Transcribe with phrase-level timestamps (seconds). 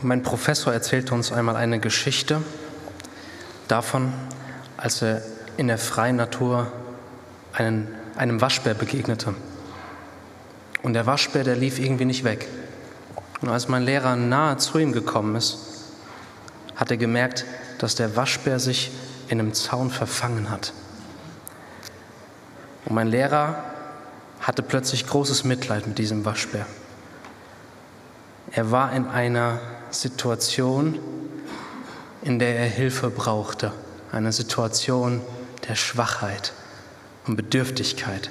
[0.00, 2.40] Mein Professor erzählte uns einmal eine Geschichte
[3.66, 4.12] davon,
[4.76, 5.22] als er
[5.56, 6.70] in der freien Natur
[7.52, 9.34] einen, einem Waschbär begegnete.
[10.84, 12.46] Und der Waschbär, der lief irgendwie nicht weg.
[13.40, 15.58] Und als mein Lehrer nahe zu ihm gekommen ist,
[16.76, 17.44] hat er gemerkt,
[17.78, 18.92] dass der Waschbär sich
[19.28, 20.72] in einem Zaun verfangen hat.
[22.84, 23.64] Und mein Lehrer
[24.40, 26.66] hatte plötzlich großes Mitleid mit diesem Waschbär.
[28.52, 29.58] Er war in einer
[29.90, 30.98] Situation,
[32.22, 33.72] in der er Hilfe brauchte,
[34.12, 35.20] eine Situation
[35.68, 36.52] der Schwachheit
[37.26, 38.30] und Bedürftigkeit.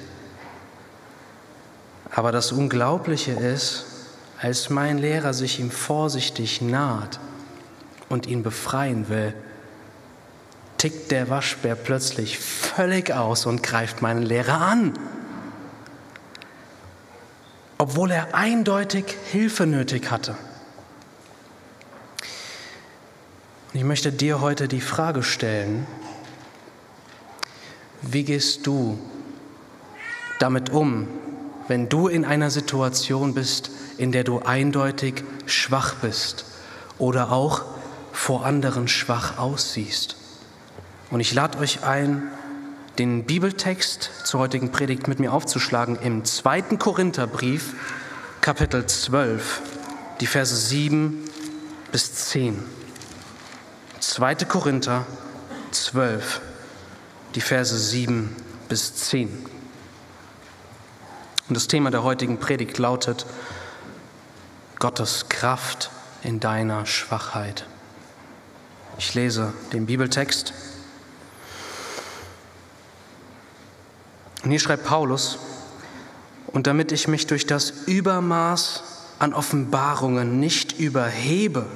[2.10, 3.86] Aber das Unglaubliche ist,
[4.40, 7.18] als mein Lehrer sich ihm vorsichtig naht
[8.08, 9.34] und ihn befreien will,
[10.78, 14.94] tickt der Waschbär plötzlich völlig aus und greift meinen Lehrer an.
[17.78, 20.36] Obwohl er eindeutig Hilfe nötig hatte.
[23.72, 25.86] Und ich möchte dir heute die Frage stellen,
[28.00, 28.98] wie gehst du
[30.38, 31.06] damit um,
[31.66, 36.46] wenn du in einer Situation bist, in der du eindeutig schwach bist
[36.98, 37.64] oder auch
[38.12, 40.16] vor anderen schwach aussiehst?
[41.10, 42.22] Und ich lade euch ein,
[42.98, 47.74] den Bibeltext zur heutigen Predigt mit mir aufzuschlagen im zweiten Korintherbrief,
[48.40, 49.60] Kapitel 12,
[50.20, 51.24] die Verse 7
[51.92, 52.77] bis 10.
[54.00, 54.34] 2.
[54.46, 55.06] Korinther
[55.70, 56.40] 12,
[57.34, 58.34] die Verse 7
[58.68, 59.28] bis 10.
[61.48, 63.26] Und das Thema der heutigen Predigt lautet
[64.78, 65.90] Gottes Kraft
[66.22, 67.66] in deiner Schwachheit.
[68.98, 70.52] Ich lese den Bibeltext
[74.48, 75.38] Und hier schreibt Paulus,
[76.46, 78.82] und damit ich mich durch das Übermaß
[79.18, 81.66] an Offenbarungen nicht überhebe,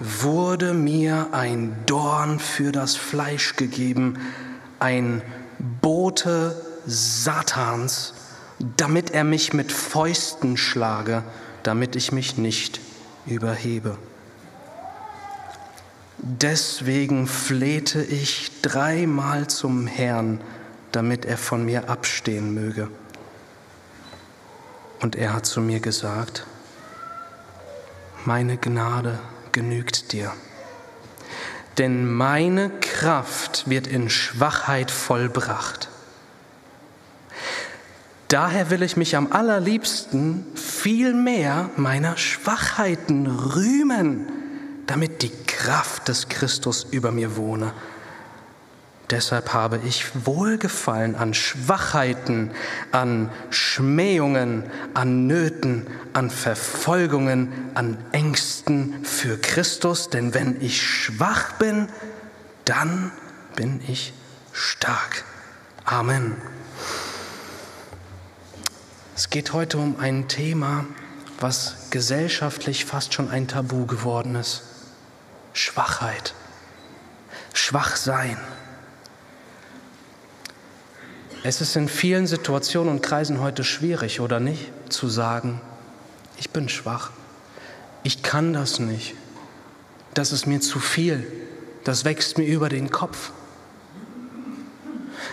[0.00, 4.18] wurde mir ein Dorn für das Fleisch gegeben,
[4.78, 5.22] ein
[5.80, 8.14] Bote Satans,
[8.76, 11.22] damit er mich mit Fäusten schlage,
[11.62, 12.80] damit ich mich nicht
[13.26, 13.98] überhebe.
[16.18, 20.40] Deswegen flehte ich dreimal zum Herrn,
[20.92, 22.88] damit er von mir abstehen möge.
[25.00, 26.46] Und er hat zu mir gesagt,
[28.26, 29.18] meine Gnade
[29.52, 30.32] genügt dir,
[31.78, 35.88] denn meine Kraft wird in Schwachheit vollbracht.
[38.28, 44.28] Daher will ich mich am allerliebsten viel mehr meiner Schwachheiten rühmen,
[44.86, 47.72] damit die Kraft des Christus über mir wohne.
[49.10, 52.52] Deshalb habe ich Wohlgefallen an Schwachheiten,
[52.92, 60.10] an Schmähungen, an Nöten, an Verfolgungen, an Ängsten für Christus.
[60.10, 61.88] Denn wenn ich schwach bin,
[62.64, 63.10] dann
[63.56, 64.12] bin ich
[64.52, 65.24] stark.
[65.84, 66.36] Amen.
[69.16, 70.86] Es geht heute um ein Thema,
[71.40, 74.62] was gesellschaftlich fast schon ein Tabu geworden ist.
[75.52, 76.32] Schwachheit.
[77.52, 78.38] Schwachsein.
[81.42, 85.60] Es ist in vielen Situationen und Kreisen heute schwierig, oder nicht, zu sagen,
[86.36, 87.10] ich bin schwach,
[88.02, 89.14] ich kann das nicht,
[90.12, 91.26] das ist mir zu viel,
[91.84, 93.32] das wächst mir über den Kopf.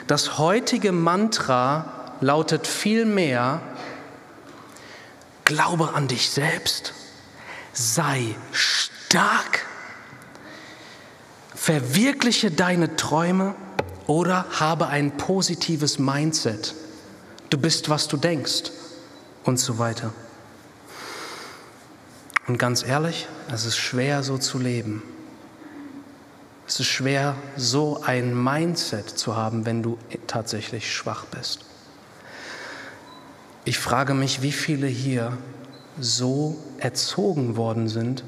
[0.07, 3.62] Das heutige Mantra lautet vielmehr,
[5.44, 6.94] glaube an dich selbst,
[7.74, 9.66] sei stark,
[11.53, 13.56] verwirkliche deine Träume,
[14.07, 16.73] oder habe ein positives Mindset.
[17.50, 18.72] Du bist, was du denkst
[19.44, 20.13] und so weiter.
[22.47, 25.03] Und ganz ehrlich, es ist schwer so zu leben.
[26.66, 29.97] Es ist schwer, so ein Mindset zu haben, wenn du
[30.28, 31.66] tatsächlich schwach bist.
[33.63, 35.38] Ich frage mich, wie viele hier
[36.00, 38.24] so erzogen worden sind,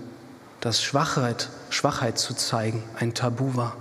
[0.60, 3.78] dass Schwachheit, Schwachheit zu zeigen ein Tabu war.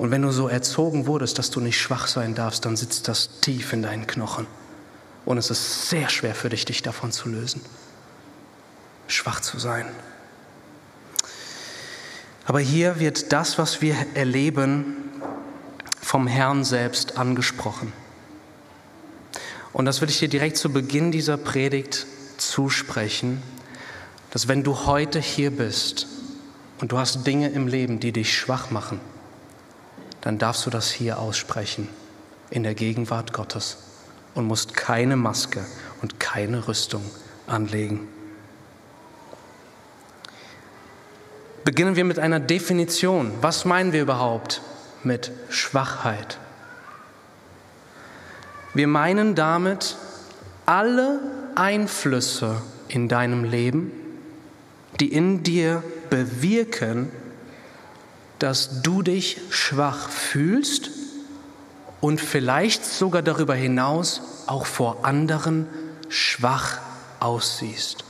[0.00, 3.40] Und wenn du so erzogen wurdest, dass du nicht schwach sein darfst, dann sitzt das
[3.42, 4.46] tief in deinen Knochen.
[5.26, 7.60] Und es ist sehr schwer für dich, dich davon zu lösen,
[9.08, 9.84] schwach zu sein.
[12.46, 14.96] Aber hier wird das, was wir erleben,
[16.00, 17.92] vom Herrn selbst angesprochen.
[19.74, 22.06] Und das will ich dir direkt zu Beginn dieser Predigt
[22.38, 23.42] zusprechen,
[24.30, 26.06] dass wenn du heute hier bist
[26.80, 28.98] und du hast Dinge im Leben, die dich schwach machen,
[30.20, 31.88] dann darfst du das hier aussprechen,
[32.50, 33.78] in der Gegenwart Gottes
[34.34, 35.64] und musst keine Maske
[36.02, 37.04] und keine Rüstung
[37.46, 38.08] anlegen.
[41.64, 43.32] Beginnen wir mit einer Definition.
[43.40, 44.62] Was meinen wir überhaupt
[45.04, 46.38] mit Schwachheit?
[48.72, 49.96] Wir meinen damit
[50.66, 51.20] alle
[51.56, 53.92] Einflüsse in deinem Leben,
[55.00, 57.10] die in dir bewirken,
[58.40, 60.90] dass du dich schwach fühlst
[62.00, 65.66] und vielleicht sogar darüber hinaus auch vor anderen
[66.08, 66.78] schwach
[67.20, 68.04] aussiehst.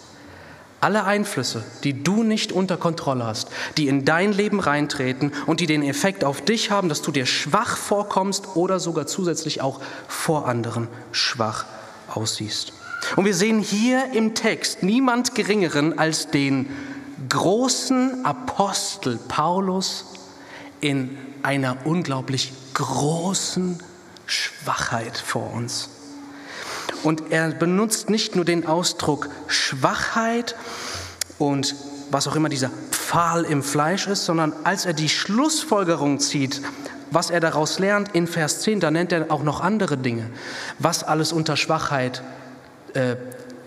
[0.81, 5.67] Alle Einflüsse, die du nicht unter Kontrolle hast, die in dein Leben reintreten und die
[5.67, 10.49] den Effekt auf dich haben, dass du dir schwach vorkommst oder sogar zusätzlich auch vor
[10.49, 11.67] anderen schwach
[12.09, 12.73] aussiehst.
[13.17, 16.71] Und wir sehen hier im Text niemand Geringeren als den
[17.29, 20.07] großen Apostel Paulus
[20.81, 23.79] in einer unglaublich großen
[24.27, 25.89] Schwachheit vor uns.
[27.03, 30.55] Und er benutzt nicht nur den Ausdruck Schwachheit
[31.39, 31.75] und
[32.11, 36.61] was auch immer dieser Pfahl im Fleisch ist, sondern als er die Schlussfolgerung zieht,
[37.11, 40.31] was er daraus lernt in Vers 10, da nennt er auch noch andere Dinge,
[40.79, 42.23] was alles unter Schwachheit
[42.95, 43.17] äh,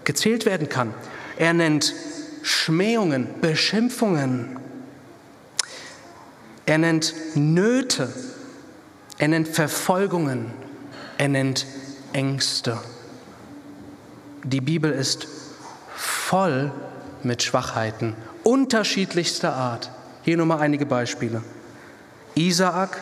[0.03, 0.93] gezählt werden kann.
[1.37, 1.93] Er nennt
[2.41, 4.59] Schmähungen, Beschimpfungen.
[6.65, 8.11] Er nennt Nöte.
[9.17, 10.51] Er nennt Verfolgungen.
[11.17, 11.65] Er nennt
[12.13, 12.79] Ängste.
[14.43, 15.27] Die Bibel ist
[15.95, 16.71] voll
[17.23, 19.89] mit Schwachheiten unterschiedlichster Art.
[20.21, 21.41] Hier nur mal einige Beispiele.
[22.35, 22.97] Isaak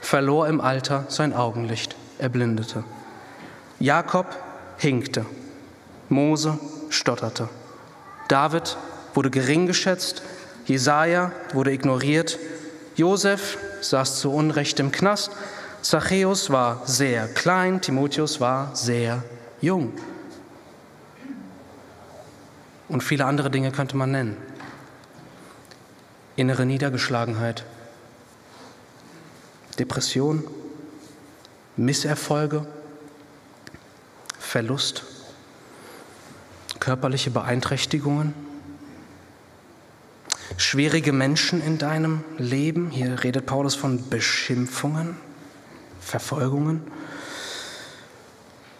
[0.00, 2.84] verlor im Alter sein Augenlicht, er blindete.
[3.78, 4.26] Jakob
[4.78, 5.24] hinkte.
[6.08, 6.58] Mose
[6.90, 7.48] stotterte.
[8.28, 8.76] David
[9.14, 10.22] wurde gering geschätzt.
[10.66, 12.38] Jesaja wurde ignoriert.
[12.96, 15.30] Josef saß zu Unrecht im Knast.
[15.82, 17.80] Zachäus war sehr klein.
[17.80, 19.22] Timotheus war sehr
[19.60, 19.92] jung
[22.92, 24.36] und viele andere Dinge könnte man nennen.
[26.36, 27.64] Innere Niedergeschlagenheit,
[29.78, 30.44] Depression,
[31.76, 32.66] Misserfolge,
[34.38, 35.04] Verlust,
[36.80, 38.34] körperliche Beeinträchtigungen,
[40.56, 42.90] schwierige Menschen in deinem Leben.
[42.90, 45.16] Hier redet Paulus von Beschimpfungen,
[46.00, 46.82] Verfolgungen.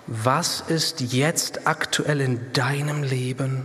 [0.07, 3.65] Was ist jetzt aktuell in deinem Leben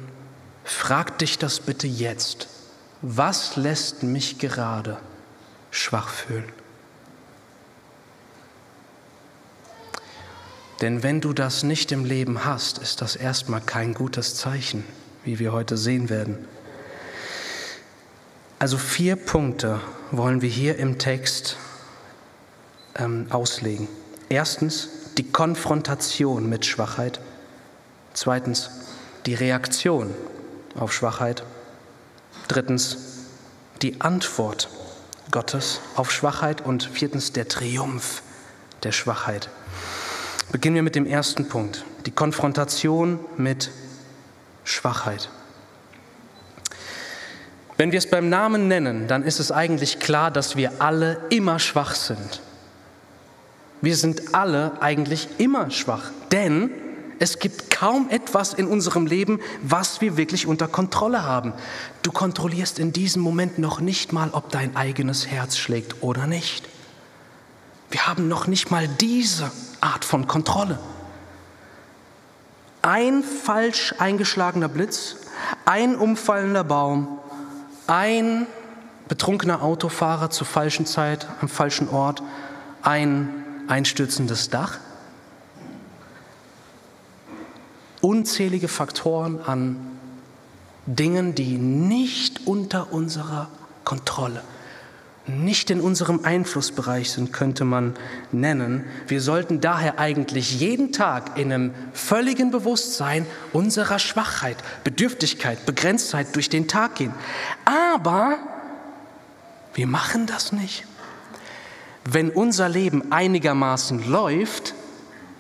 [0.68, 2.50] Frag dich das bitte jetzt.
[3.02, 4.98] Was lässt mich gerade
[5.72, 6.52] schwach fühlen?
[10.82, 14.84] Denn wenn du das nicht im Leben hast, ist das erstmal kein gutes Zeichen,
[15.24, 16.38] wie wir heute sehen werden.
[18.60, 19.80] Also vier Punkte
[20.12, 21.58] wollen wir hier im Text
[22.96, 23.88] ähm, auslegen.
[24.30, 27.20] Erstens die Konfrontation mit Schwachheit.
[28.14, 28.72] Zweitens
[29.28, 30.12] die Reaktion
[30.76, 31.44] auf Schwachheit.
[32.48, 32.98] Drittens
[33.84, 34.70] die Antwort
[35.30, 36.62] Gottes auf Schwachheit.
[36.62, 38.24] Und viertens der Triumph
[38.82, 39.50] der Schwachheit.
[40.52, 43.70] Beginnen wir mit dem ersten Punkt, die Konfrontation mit
[44.64, 45.30] Schwachheit.
[47.78, 51.60] Wenn wir es beim Namen nennen, dann ist es eigentlich klar, dass wir alle immer
[51.60, 52.42] schwach sind.
[53.82, 56.72] Wir sind alle eigentlich immer schwach, denn
[57.20, 61.54] es gibt kaum etwas in unserem Leben, was wir wirklich unter Kontrolle haben.
[62.02, 66.68] Du kontrollierst in diesem Moment noch nicht mal, ob dein eigenes Herz schlägt oder nicht.
[67.92, 70.80] Wir haben noch nicht mal diese Art von Kontrolle.
[72.82, 75.18] Ein falsch eingeschlagener Blitz,
[75.66, 77.20] ein umfallender Baum,
[77.88, 78.46] ein
[79.08, 82.22] betrunkener Autofahrer zur falschen Zeit am falschen Ort,
[82.82, 83.30] ein
[83.68, 84.78] einstürzendes Dach?
[88.02, 89.78] Unzählige Faktoren an
[90.86, 93.50] Dingen, die nicht unter unserer
[93.84, 94.42] Kontrolle,
[95.28, 97.96] nicht in unserem Einflussbereich sind, könnte man
[98.32, 98.86] nennen.
[99.08, 106.50] Wir sollten daher eigentlich jeden Tag in einem völligen Bewusstsein unserer Schwachheit, Bedürftigkeit, Begrenztheit durch
[106.50, 107.14] den Tag gehen.
[107.66, 108.38] Aber
[109.74, 110.86] wir machen das nicht.
[112.10, 114.74] Wenn unser Leben einigermaßen läuft,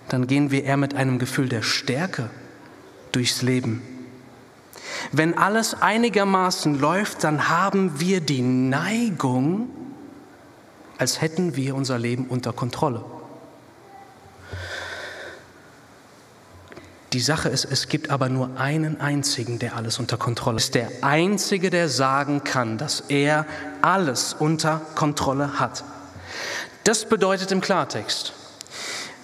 [0.09, 2.29] dann gehen wir eher mit einem Gefühl der Stärke
[3.11, 3.81] durchs Leben.
[5.11, 9.69] Wenn alles einigermaßen läuft, dann haben wir die Neigung,
[10.97, 13.03] als hätten wir unser Leben unter Kontrolle.
[17.13, 20.89] Die Sache ist, es gibt aber nur einen einzigen, der alles unter Kontrolle ist der
[21.01, 23.45] einzige, der sagen kann, dass er
[23.81, 25.85] alles unter Kontrolle hat.
[26.83, 28.33] Das bedeutet im Klartext,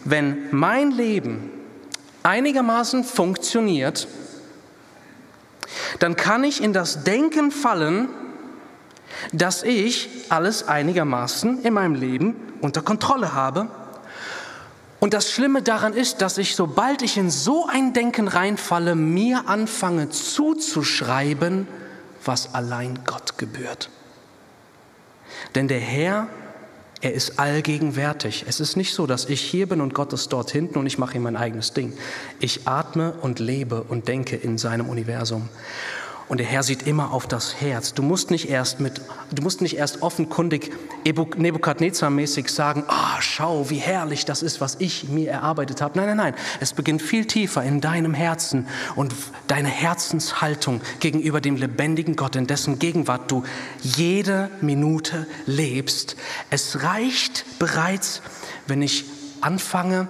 [0.05, 1.51] wenn mein Leben
[2.23, 4.07] einigermaßen funktioniert,
[5.99, 8.09] dann kann ich in das Denken fallen,
[9.31, 13.67] dass ich alles einigermaßen in meinem Leben unter Kontrolle habe.
[14.99, 19.49] Und das Schlimme daran ist, dass ich, sobald ich in so ein Denken reinfalle, mir
[19.49, 21.67] anfange zuzuschreiben,
[22.23, 23.89] was allein Gott gebührt.
[25.55, 26.27] Denn der Herr,
[27.03, 28.45] er ist allgegenwärtig.
[28.47, 30.97] Es ist nicht so, dass ich hier bin und Gott ist dort hinten und ich
[30.97, 31.91] mache ihm mein eigenes Ding.
[32.39, 35.49] Ich atme und lebe und denke in seinem Universum.
[36.29, 37.93] Und der Herr sieht immer auf das Herz.
[37.93, 39.01] Du musst nicht erst mit,
[39.31, 40.71] du musst nicht erst offenkundig
[41.05, 45.97] Nebukadnezar-mäßig sagen, ah, oh, schau, wie herrlich das ist, was ich mir erarbeitet habe.
[45.97, 46.33] Nein, nein, nein.
[46.59, 49.13] Es beginnt viel tiefer in deinem Herzen und
[49.47, 53.43] deine Herzenshaltung gegenüber dem lebendigen Gott, in dessen Gegenwart du
[53.81, 56.15] jede Minute lebst.
[56.49, 58.21] Es reicht bereits,
[58.65, 59.05] wenn ich
[59.41, 60.07] anfange,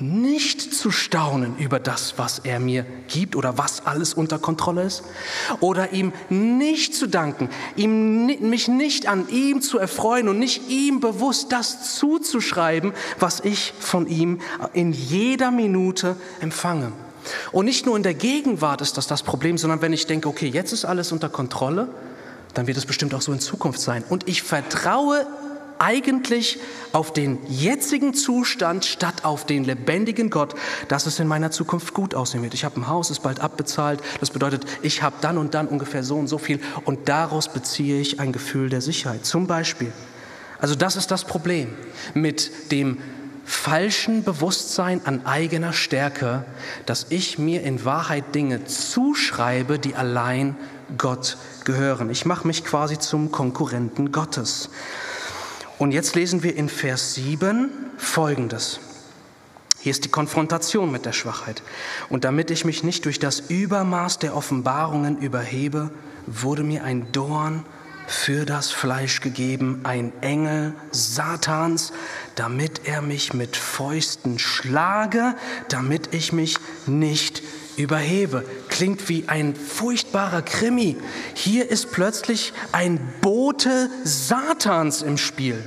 [0.00, 5.02] nicht zu staunen über das, was er mir gibt oder was alles unter Kontrolle ist,
[5.60, 11.00] oder ihm nicht zu danken, ihm, mich nicht an ihm zu erfreuen und nicht ihm
[11.00, 14.40] bewusst das zuzuschreiben, was ich von ihm
[14.72, 16.92] in jeder Minute empfange.
[17.52, 20.48] Und nicht nur in der Gegenwart ist das das Problem, sondern wenn ich denke, okay,
[20.48, 21.88] jetzt ist alles unter Kontrolle,
[22.54, 24.04] dann wird es bestimmt auch so in Zukunft sein.
[24.08, 25.26] Und ich vertraue
[25.80, 26.60] eigentlich
[26.92, 30.54] auf den jetzigen Zustand statt auf den lebendigen Gott,
[30.88, 32.54] dass es in meiner Zukunft gut aussehen wird.
[32.54, 34.00] Ich habe ein Haus, ist bald abbezahlt.
[34.20, 38.00] Das bedeutet, ich habe dann und dann ungefähr so und so viel und daraus beziehe
[38.00, 39.24] ich ein Gefühl der Sicherheit.
[39.24, 39.92] Zum Beispiel.
[40.60, 41.74] Also das ist das Problem
[42.12, 42.98] mit dem
[43.46, 46.44] falschen Bewusstsein an eigener Stärke,
[46.84, 50.56] dass ich mir in Wahrheit Dinge zuschreibe, die allein
[50.98, 52.10] Gott gehören.
[52.10, 54.68] Ich mache mich quasi zum Konkurrenten Gottes.
[55.80, 58.80] Und jetzt lesen wir in Vers 7 Folgendes.
[59.78, 61.62] Hier ist die Konfrontation mit der Schwachheit.
[62.10, 65.90] Und damit ich mich nicht durch das Übermaß der Offenbarungen überhebe,
[66.26, 67.64] wurde mir ein Dorn
[68.06, 71.94] für das Fleisch gegeben, ein Engel Satans,
[72.34, 75.34] damit er mich mit Fäusten schlage,
[75.70, 77.42] damit ich mich nicht
[77.82, 78.44] überhebe.
[78.68, 80.96] Klingt wie ein furchtbarer Krimi.
[81.34, 85.62] Hier ist plötzlich ein Bote Satans im Spiel.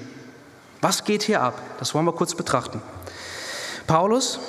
[0.81, 1.61] Was geht hier ab?
[1.79, 2.81] Das wollen wir kurz betrachten.
[3.87, 4.39] Paulus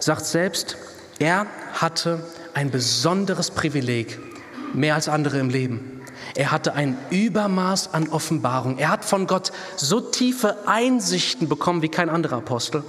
[0.00, 0.76] sagt selbst,
[1.18, 4.18] er hatte ein besonderes Privileg,
[4.72, 6.02] mehr als andere im Leben.
[6.34, 8.78] Er hatte ein Übermaß an Offenbarung.
[8.78, 12.82] Er hat von Gott so tiefe Einsichten bekommen wie kein anderer Apostel.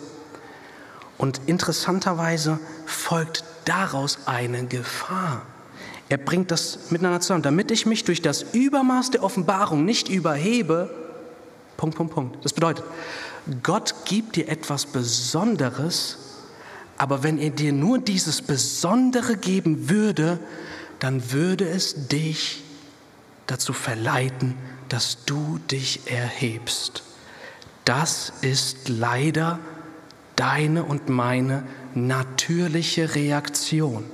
[1.18, 5.42] Und interessanterweise folgt daraus eine Gefahr.
[6.08, 7.44] Er bringt das miteinander zusammen.
[7.44, 10.90] Damit ich mich durch das Übermaß der Offenbarung nicht überhebe,
[11.78, 12.46] Punkt, Punkt, Punkt.
[12.46, 12.86] Das bedeutet,
[13.64, 16.18] Gott gibt dir etwas Besonderes,
[16.98, 20.40] aber wenn er dir nur dieses Besondere geben würde,
[21.00, 22.64] dann würde es dich
[23.48, 24.56] dazu verleiten,
[24.90, 27.04] dass du dich erhebst.
[27.84, 29.60] Das ist leider
[30.36, 31.64] deine und meine
[31.94, 34.06] natürliche Reaktion.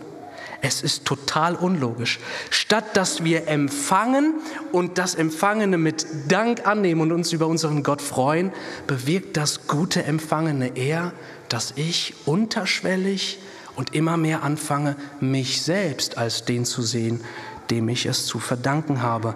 [0.61, 2.19] Es ist total unlogisch.
[2.51, 4.35] Statt dass wir empfangen
[4.71, 8.51] und das Empfangene mit Dank annehmen und uns über unseren Gott freuen,
[8.85, 11.13] bewirkt das gute Empfangene eher,
[11.49, 13.39] dass ich unterschwellig
[13.75, 17.21] und immer mehr anfange, mich selbst als den zu sehen,
[17.71, 19.33] dem ich es zu verdanken habe.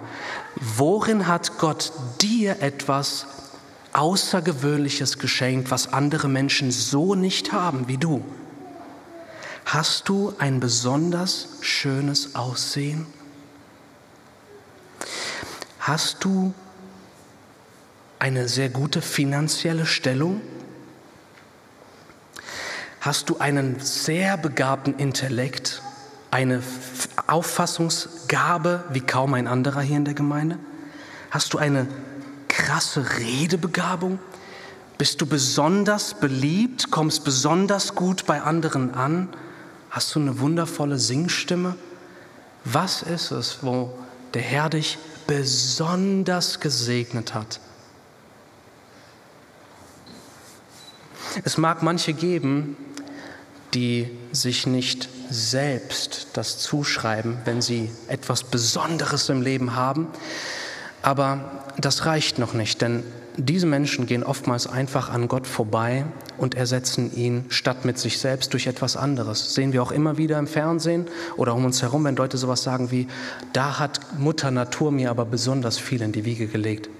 [0.76, 3.26] Worin hat Gott dir etwas
[3.96, 8.24] Außergewöhnliches geschenkt, was andere Menschen so nicht haben wie du?
[9.64, 13.06] Hast du ein besonders schönes Aussehen?
[15.80, 16.52] Hast du
[18.18, 20.40] eine sehr gute finanzielle Stellung?
[23.00, 25.80] Hast du einen sehr begabten Intellekt,
[26.30, 26.62] eine
[27.26, 30.58] Auffassungsgabe wie kaum ein anderer hier in der Gemeinde?
[31.30, 31.86] Hast du eine
[32.56, 34.18] krasse Redebegabung?
[34.96, 36.90] Bist du besonders beliebt?
[36.90, 39.28] Kommst besonders gut bei anderen an?
[39.90, 41.76] Hast du eine wundervolle Singstimme?
[42.64, 43.96] Was ist es, wo
[44.32, 44.96] der Herr dich
[45.26, 47.60] besonders gesegnet hat?
[51.44, 52.78] Es mag manche geben,
[53.74, 60.06] die sich nicht selbst das zuschreiben, wenn sie etwas Besonderes im Leben haben,
[61.06, 61.38] aber
[61.78, 63.04] das reicht noch nicht, denn
[63.36, 66.04] diese Menschen gehen oftmals einfach an Gott vorbei
[66.36, 69.54] und ersetzen ihn statt mit sich selbst durch etwas anderes.
[69.54, 72.90] Sehen wir auch immer wieder im Fernsehen oder um uns herum, wenn Leute sowas sagen
[72.90, 73.06] wie,
[73.52, 76.90] da hat Mutter Natur mir aber besonders viel in die Wiege gelegt.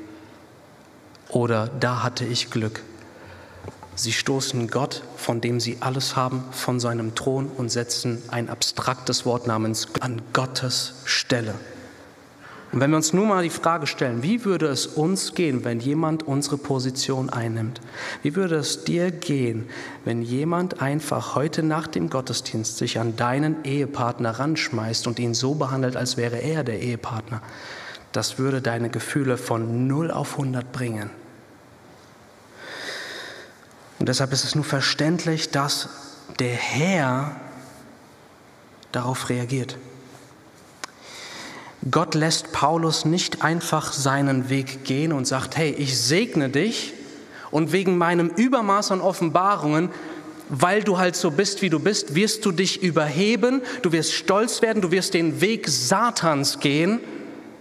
[1.30, 2.84] Oder da hatte ich Glück.
[3.96, 9.26] Sie stoßen Gott, von dem sie alles haben, von seinem Thron und setzen ein abstraktes
[9.26, 11.54] Wort namens an Gottes Stelle.
[12.76, 15.80] Und wenn wir uns nun mal die Frage stellen, wie würde es uns gehen, wenn
[15.80, 17.80] jemand unsere Position einnimmt?
[18.20, 19.66] Wie würde es dir gehen,
[20.04, 25.54] wenn jemand einfach heute nach dem Gottesdienst sich an deinen Ehepartner ranschmeißt und ihn so
[25.54, 27.40] behandelt, als wäre er der Ehepartner?
[28.12, 31.08] Das würde deine Gefühle von 0 auf 100 bringen.
[33.98, 35.88] Und deshalb ist es nur verständlich, dass
[36.38, 37.40] der Herr
[38.92, 39.78] darauf reagiert.
[41.90, 46.94] Gott lässt Paulus nicht einfach seinen Weg gehen und sagt, hey, ich segne dich
[47.50, 49.90] und wegen meinem Übermaß an Offenbarungen,
[50.48, 54.62] weil du halt so bist, wie du bist, wirst du dich überheben, du wirst stolz
[54.62, 57.00] werden, du wirst den Weg Satans gehen,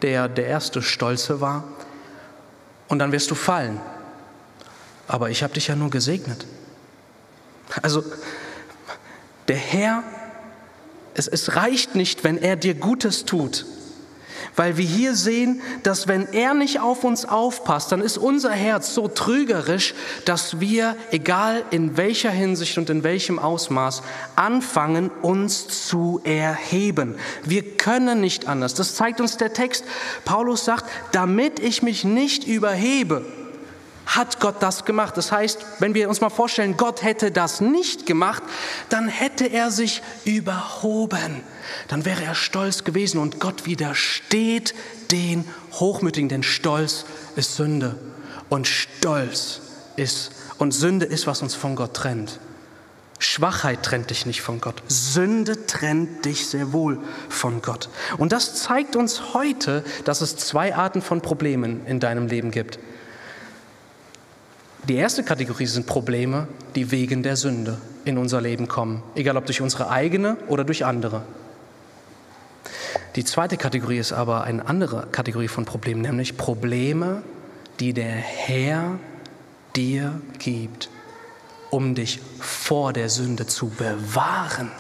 [0.02, 1.64] der der erste Stolze war,
[2.88, 3.80] und dann wirst du fallen.
[5.08, 6.46] Aber ich habe dich ja nur gesegnet.
[7.82, 8.04] Also
[9.48, 10.04] der Herr,
[11.14, 13.66] es, es reicht nicht, wenn er dir Gutes tut.
[14.56, 18.94] Weil wir hier sehen, dass wenn er nicht auf uns aufpasst, dann ist unser Herz
[18.94, 19.94] so trügerisch,
[20.24, 24.02] dass wir, egal in welcher Hinsicht und in welchem Ausmaß,
[24.36, 27.16] anfangen, uns zu erheben.
[27.44, 28.74] Wir können nicht anders.
[28.74, 29.84] Das zeigt uns der Text.
[30.24, 33.26] Paulus sagt, damit ich mich nicht überhebe,
[34.06, 35.18] hat Gott das gemacht.
[35.18, 38.44] Das heißt, wenn wir uns mal vorstellen, Gott hätte das nicht gemacht,
[38.90, 41.42] dann hätte er sich überhoben.
[41.88, 44.74] Dann wäre er stolz gewesen und Gott widersteht
[45.12, 47.96] den Hochmütigen, denn Stolz ist Sünde
[48.50, 49.62] und Stolz
[49.96, 52.40] ist und Sünde ist, was uns von Gott trennt.
[53.18, 54.84] Schwachheit trennt dich nicht von Gott.
[54.88, 57.90] Sünde trennt dich sehr wohl von Gott.
[58.18, 62.78] Und das zeigt uns heute, dass es zwei Arten von Problemen in deinem Leben gibt.
[64.88, 69.48] Die erste Kategorie sind Probleme, die wegen der Sünde in unser Leben kommen, egal ob
[69.48, 71.24] durch unsere eigene oder durch andere.
[73.16, 77.24] Die zweite Kategorie ist aber eine andere Kategorie von Problemen, nämlich Probleme,
[77.80, 79.00] die der Herr
[79.76, 80.90] dir gibt,
[81.72, 84.72] um dich vor der Sünde zu bewahren.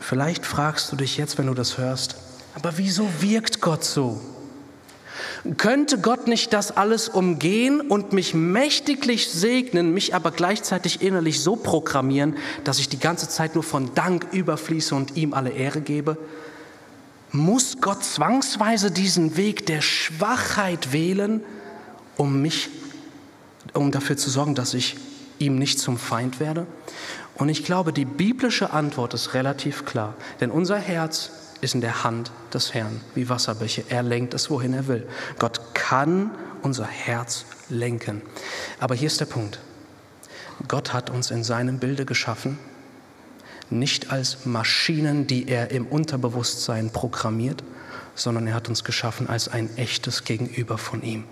[0.00, 2.16] Vielleicht fragst du dich jetzt, wenn du das hörst,
[2.56, 4.20] aber wieso wirkt Gott so?
[5.56, 11.56] Könnte Gott nicht das alles umgehen und mich mächtiglich segnen, mich aber gleichzeitig innerlich so
[11.56, 16.16] programmieren, dass ich die ganze Zeit nur von Dank überfließe und ihm alle Ehre gebe?
[17.32, 21.42] Muss Gott zwangsweise diesen Weg der Schwachheit wählen,
[22.16, 22.68] um mich,
[23.72, 24.96] um dafür zu sorgen, dass ich
[25.40, 26.68] ihm nicht zum Feind werde?
[27.34, 32.04] Und ich glaube, die biblische Antwort ist relativ klar, denn unser Herz ist in der
[32.04, 33.84] Hand des Herrn, wie Wasserbäche.
[33.88, 35.08] Er lenkt es, wohin er will.
[35.38, 38.20] Gott kann unser Herz lenken.
[38.80, 39.60] Aber hier ist der Punkt.
[40.68, 42.58] Gott hat uns in seinem Bilde geschaffen,
[43.70, 47.62] nicht als Maschinen, die er im Unterbewusstsein programmiert,
[48.14, 51.24] sondern er hat uns geschaffen als ein echtes Gegenüber von ihm.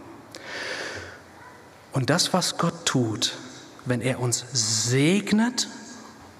[1.92, 3.36] Und das, was Gott tut,
[3.84, 5.68] wenn er uns segnet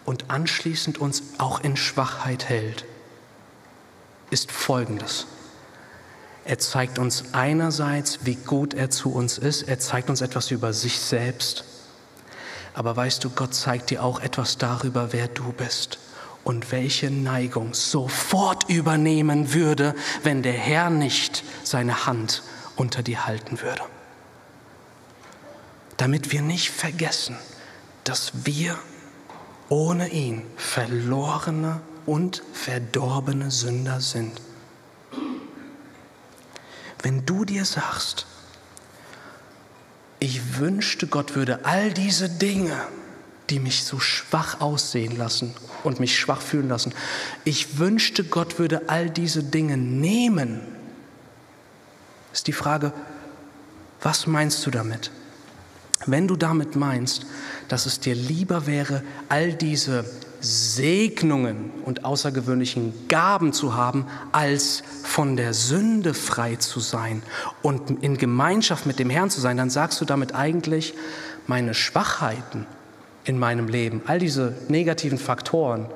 [0.05, 2.85] und anschließend uns auch in Schwachheit hält,
[4.31, 5.27] ist folgendes.
[6.45, 10.73] Er zeigt uns einerseits, wie gut er zu uns ist, er zeigt uns etwas über
[10.73, 11.65] sich selbst,
[12.75, 15.99] aber weißt du, Gott zeigt dir auch etwas darüber, wer du bist
[16.45, 22.43] und welche Neigung sofort übernehmen würde, wenn der Herr nicht seine Hand
[22.77, 23.83] unter dir halten würde.
[25.97, 27.37] Damit wir nicht vergessen,
[28.05, 28.79] dass wir
[29.69, 34.33] ohne ihn verlorene und verdorbene Sünder sind.
[37.01, 38.27] Wenn du dir sagst,
[40.19, 42.77] ich wünschte, Gott würde all diese Dinge,
[43.49, 46.93] die mich so schwach aussehen lassen und mich schwach fühlen lassen,
[47.45, 50.63] ich wünschte, Gott würde all diese Dinge nehmen,
[52.33, 52.93] ist die Frage,
[54.03, 55.13] was meinst du damit?
[56.07, 57.25] Wenn du damit meinst,
[57.69, 60.05] dass es dir lieber wäre, all diese
[60.41, 67.23] Segnungen und außergewöhnlichen Gaben zu haben, als von der Sünde frei zu sein
[67.63, 70.95] und in Gemeinschaft mit dem Herrn zu sein, dann sagst du damit eigentlich,
[71.47, 72.67] meine Schwachheiten
[73.25, 75.87] in meinem Leben, all diese negativen Faktoren,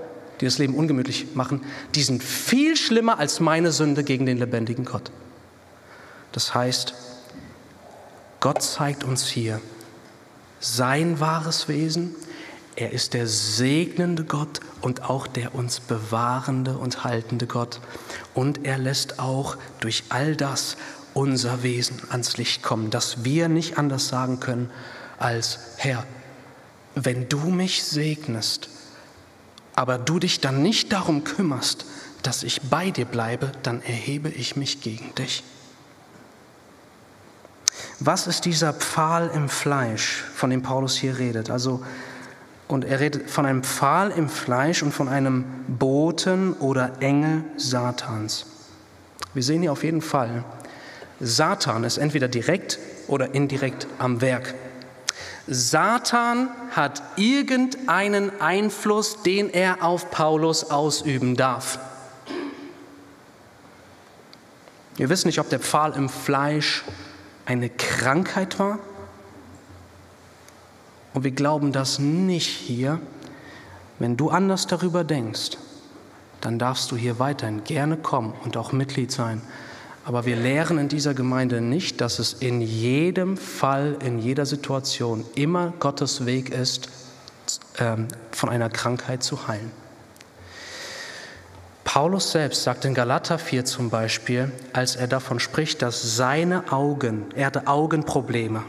[0.40, 1.62] die das Leben ungemütlich machen,
[1.94, 5.11] die sind viel schlimmer als meine Sünde gegen den lebendigen Gott.
[6.33, 6.94] Das heißt,
[8.40, 9.61] Gott zeigt uns hier
[10.61, 12.14] sein wahres Wesen,
[12.76, 17.80] er ist der segnende Gott und auch der uns bewahrende und haltende Gott.
[18.34, 20.76] Und er lässt auch durch all das
[21.12, 24.70] unser Wesen ans Licht kommen, dass wir nicht anders sagen können
[25.18, 26.04] als, Herr,
[26.94, 28.68] wenn du mich segnest
[29.74, 31.84] aber du dich dann nicht darum kümmerst,
[32.22, 35.42] dass ich bei dir bleibe, dann erhebe ich mich gegen dich.
[37.98, 41.50] Was ist dieser Pfahl im Fleisch, von dem Paulus hier redet?
[41.50, 41.84] Also,
[42.74, 48.46] und er redet von einem Pfahl im Fleisch und von einem Boten oder Engel Satans.
[49.32, 50.44] Wir sehen hier auf jeden Fall,
[51.20, 54.54] Satan ist entweder direkt oder indirekt am Werk.
[55.46, 61.78] Satan hat irgendeinen Einfluss, den er auf Paulus ausüben darf.
[64.96, 66.82] Wir wissen nicht, ob der Pfahl im Fleisch
[67.46, 68.80] eine Krankheit war.
[71.14, 73.00] Und wir glauben das nicht hier.
[73.98, 75.57] Wenn du anders darüber denkst,
[76.40, 79.40] dann darfst du hier weiterhin gerne kommen und auch Mitglied sein.
[80.05, 85.24] Aber wir lehren in dieser Gemeinde nicht, dass es in jedem Fall, in jeder Situation
[85.35, 86.90] immer Gottes Weg ist,
[87.79, 89.70] ähm, von einer Krankheit zu heilen.
[91.85, 97.27] Paulus selbst sagt in Galater 4 zum Beispiel, als er davon spricht, dass seine Augen,
[97.37, 98.64] er hatte Augenprobleme.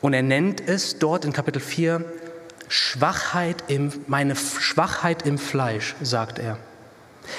[0.00, 2.04] Und er nennt es dort in Kapitel 4
[2.68, 6.56] Schwachheit im, meine Schwachheit im Fleisch, sagt er.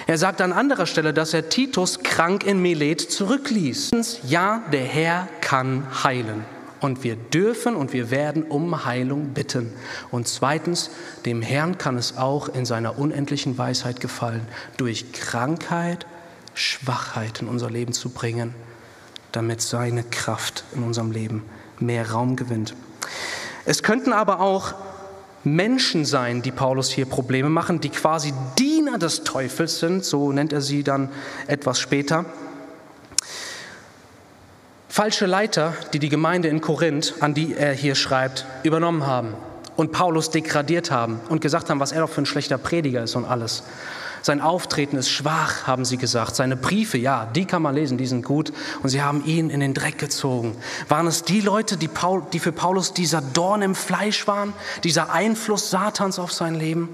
[0.06, 3.92] Er sagt an anderer Stelle, dass er Titus krank in Milet zurückließ.
[4.28, 6.44] Ja, der Herr kann heilen.
[6.82, 9.72] Und wir dürfen und wir werden um Heilung bitten.
[10.10, 10.90] Und zweitens,
[11.26, 14.48] dem Herrn kann es auch in seiner unendlichen Weisheit gefallen,
[14.78, 16.06] durch Krankheit,
[16.56, 18.54] Schwachheit in unser Leben zu bringen,
[19.32, 21.44] damit seine Kraft in unserem Leben
[21.82, 22.76] mehr Raum gewinnt.
[23.66, 24.74] Es könnten aber auch
[25.44, 30.54] Menschen sein, die Paulus hier Probleme machen, die quasi Diener des Teufels sind, so nennt
[30.54, 31.10] er sie dann
[31.48, 32.26] etwas später.
[34.88, 39.34] Falsche Leiter, die die Gemeinde in Korinth, an die er hier schreibt, übernommen haben
[39.78, 43.16] und Paulus degradiert haben und gesagt haben, was er doch für ein schlechter Prediger ist
[43.16, 43.64] und alles.
[44.22, 46.36] Sein Auftreten ist schwach, haben sie gesagt.
[46.36, 48.54] Seine Briefe, ja, die kann man lesen, die sind gut.
[48.84, 50.56] Und sie haben ihn in den Dreck gezogen.
[50.88, 54.54] Waren es die Leute, die, Paul, die für Paulus dieser Dorn im Fleisch waren,
[54.84, 56.90] dieser Einfluss Satans auf sein Leben?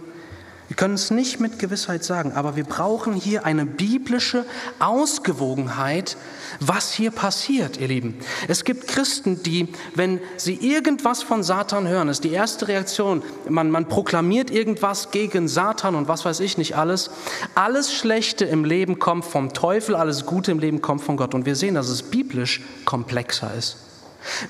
[0.68, 4.46] Wir können es nicht mit Gewissheit sagen, aber wir brauchen hier eine biblische
[4.80, 6.18] Ausgewogenheit,
[6.60, 8.20] was hier passiert, ihr Lieben.
[8.50, 13.72] Es gibt Christen, die, wenn sie irgendwas von Satan hören, ist die erste Reaktion, man,
[13.72, 17.12] man proklamiert irgendwas gegen Satan und was weiß ich nicht alles.
[17.56, 21.34] Alles Schlechte im Leben kommt vom Teufel, alles Gute im Leben kommt von Gott.
[21.34, 23.78] Und wir sehen, dass es biblisch komplexer ist.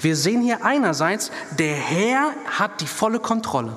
[0.02, 3.76] Wir sehen hier einerseits, der Herr hat die volle Kontrolle.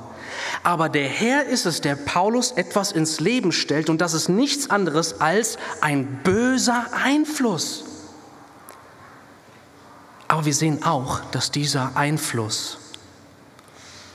[0.62, 4.70] Aber der Herr ist es, der Paulus etwas ins Leben stellt und das ist nichts
[4.70, 7.84] anderes als ein böser Einfluss.
[10.28, 12.78] Aber wir sehen auch, dass dieser Einfluss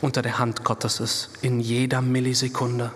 [0.01, 2.91] unter der Hand Gottes ist, in jeder Millisekunde.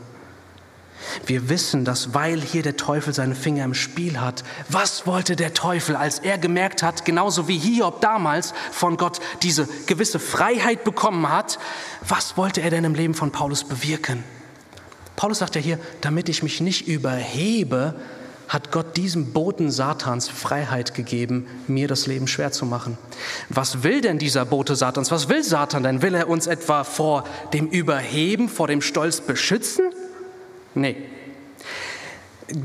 [1.26, 5.54] Wir wissen, dass weil hier der Teufel seine Finger im Spiel hat, was wollte der
[5.54, 11.30] Teufel, als er gemerkt hat, genauso wie Hiob damals von Gott diese gewisse Freiheit bekommen
[11.30, 11.60] hat,
[12.08, 14.24] was wollte er denn im Leben von Paulus bewirken?
[15.16, 17.96] Paulus sagt ja hier, damit ich mich nicht überhebe,
[18.48, 22.98] hat Gott diesem Boten Satans Freiheit gegeben, mir das Leben schwer zu machen.
[23.50, 25.12] Was will denn dieser Bote Satans?
[25.12, 26.02] Was will Satan denn?
[26.02, 29.92] Will er uns etwa vor dem Überheben, vor dem Stolz beschützen?
[30.76, 30.96] Nee.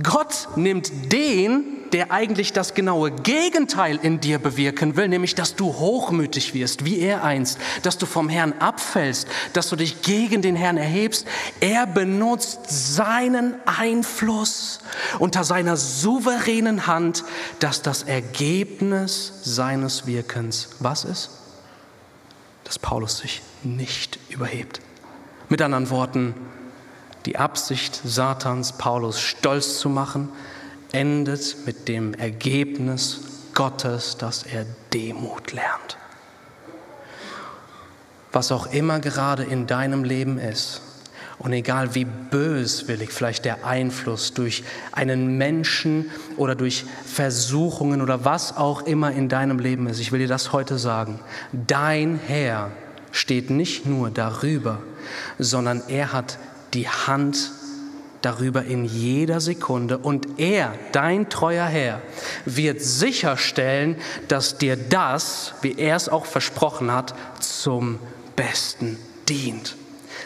[0.03, 5.67] Gott nimmt den, der eigentlich das genaue Gegenteil in dir bewirken will, nämlich dass du
[5.67, 10.57] hochmütig wirst, wie er einst, dass du vom Herrn abfällst, dass du dich gegen den
[10.57, 11.27] Herrn erhebst.
[11.61, 14.81] Er benutzt seinen Einfluss
[15.19, 17.25] unter seiner souveränen Hand,
[17.61, 21.31] dass das Ergebnis seines Wirkens was ist?
[22.65, 24.81] Dass Paulus sich nicht überhebt.
[25.49, 26.35] Mit anderen Worten,
[27.27, 30.29] die Absicht Satans, Paulus stolz zu machen,
[30.93, 33.21] endet mit dem Ergebnis
[33.55, 35.97] Gottes, dass er Demut lernt.
[38.33, 40.83] Was auch immer gerade in deinem Leben ist,
[41.39, 48.57] und egal wie böswillig vielleicht der Einfluss durch einen Menschen oder durch Versuchungen oder was
[48.57, 51.21] auch immer in deinem Leben ist, ich will dir das heute sagen,
[51.53, 52.71] dein Herr
[53.11, 54.81] steht nicht nur darüber,
[55.39, 56.39] sondern er hat
[56.75, 57.53] die Hand
[58.25, 62.01] darüber in jeder Sekunde und er, dein treuer Herr,
[62.47, 63.97] wird sicherstellen,
[64.29, 67.99] dass dir das, wie er es auch versprochen hat, zum
[68.35, 69.77] Besten dient.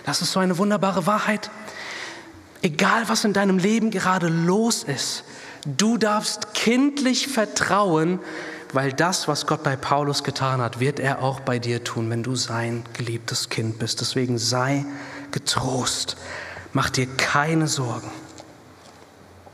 [0.06, 1.50] Das ist so eine wunderbare Wahrheit.
[2.62, 5.24] Egal, was in deinem Leben gerade los ist,
[5.64, 8.20] du darfst kindlich vertrauen,
[8.72, 12.22] weil das, was Gott bei Paulus getan hat, wird er auch bei dir tun, wenn
[12.22, 14.00] du sein geliebtes Kind bist.
[14.00, 14.84] Deswegen sei
[15.38, 16.16] getrost.
[16.72, 18.10] Mach dir keine Sorgen.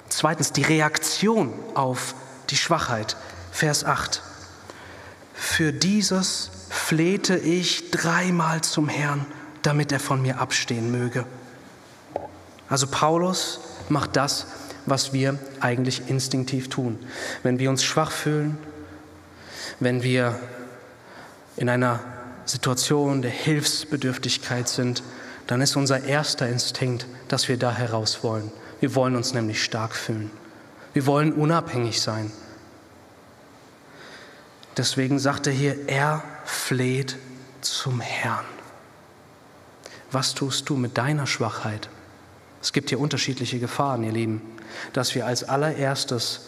[0.09, 2.15] Zweitens die Reaktion auf
[2.49, 3.17] die Schwachheit.
[3.53, 4.23] Vers 8.
[5.35, 9.27] Für dieses flehte ich dreimal zum Herrn,
[9.63, 11.27] damit er von mir abstehen möge.
[12.71, 14.47] Also Paulus macht das,
[14.87, 16.99] was wir eigentlich instinktiv tun.
[17.43, 18.57] Wenn wir uns schwach fühlen,
[19.81, 20.39] wenn wir
[21.57, 22.01] in einer
[22.47, 25.03] Situation der Hilfsbedürftigkeit sind,
[25.47, 28.51] dann ist unser erster Instinkt, dass wir da heraus wollen.
[28.81, 30.31] Wir wollen uns nämlich stark fühlen.
[30.93, 32.33] Wir wollen unabhängig sein.
[34.77, 37.17] Deswegen sagt er hier, er fleht
[37.61, 38.45] zum Herrn.
[40.11, 41.89] Was tust du mit deiner Schwachheit?
[42.63, 44.41] Es gibt hier unterschiedliche Gefahren, ihr Lieben,
[44.93, 46.43] dass wir als allererstes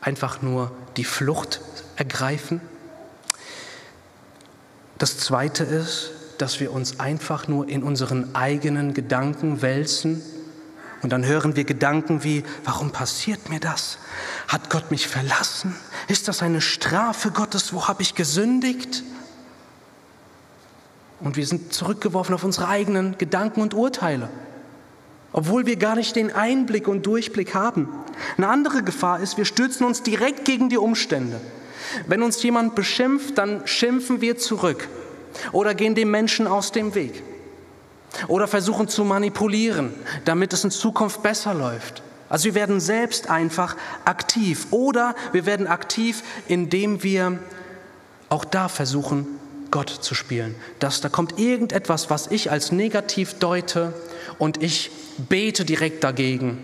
[0.00, 1.60] einfach nur die Flucht
[1.96, 2.60] ergreifen.
[4.98, 10.22] Das Zweite ist, dass wir uns einfach nur in unseren eigenen Gedanken wälzen
[11.02, 13.98] und dann hören wir Gedanken wie, warum passiert mir das?
[14.48, 15.74] Hat Gott mich verlassen?
[16.08, 17.72] Ist das eine Strafe Gottes?
[17.72, 19.04] Wo habe ich gesündigt?
[21.20, 24.28] Und wir sind zurückgeworfen auf unsere eigenen Gedanken und Urteile,
[25.32, 27.88] obwohl wir gar nicht den Einblick und Durchblick haben.
[28.36, 31.40] Eine andere Gefahr ist, wir stürzen uns direkt gegen die Umstände.
[32.06, 34.88] Wenn uns jemand beschimpft, dann schimpfen wir zurück
[35.52, 37.22] oder gehen dem Menschen aus dem Weg
[38.28, 39.92] oder versuchen zu manipulieren,
[40.24, 42.02] damit es in Zukunft besser läuft.
[42.28, 47.38] Also wir werden selbst einfach aktiv oder wir werden aktiv, indem wir
[48.28, 49.26] auch da versuchen,
[49.70, 50.54] Gott zu spielen.
[50.78, 53.92] Dass da kommt irgendetwas, was ich als negativ deute
[54.38, 54.90] und ich
[55.28, 56.58] bete direkt dagegen.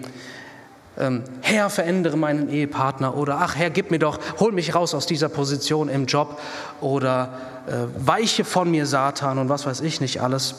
[0.98, 5.06] Ähm, Herr, verändere meinen Ehepartner oder ach Herr, gib mir doch, hol mich raus aus
[5.06, 6.40] dieser Position im Job
[6.80, 10.54] oder äh, weiche von mir Satan und was weiß ich nicht alles.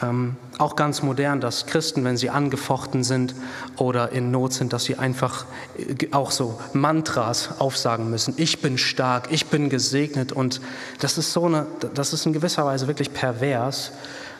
[0.00, 3.34] Ähm, auch ganz modern, dass Christen, wenn sie angefochten sind
[3.76, 5.44] oder in Not sind, dass sie einfach
[5.76, 8.34] äh, auch so Mantras aufsagen müssen.
[8.38, 10.60] Ich bin stark, ich bin gesegnet und
[11.00, 13.92] das ist so eine, das ist in gewisser Weise wirklich pervers.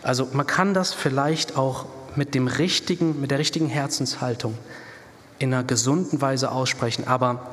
[0.03, 4.57] Also man kann das vielleicht auch mit dem richtigen, mit der richtigen Herzenshaltung
[5.39, 7.47] in einer gesunden Weise aussprechen, aber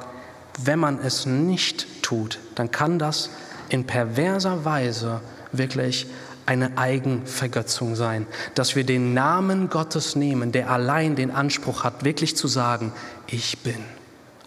[0.63, 3.29] wenn man es nicht tut, dann kann das
[3.69, 6.07] in perverser Weise wirklich
[6.47, 12.35] eine Eigenvergötzung sein, dass wir den Namen Gottes nehmen, der allein den Anspruch hat, wirklich
[12.35, 12.91] zu sagen,
[13.27, 13.85] ich bin.